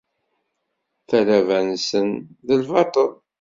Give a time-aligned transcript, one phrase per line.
[1.07, 2.09] Talaba-nsen,
[2.45, 3.11] d lbaṭel.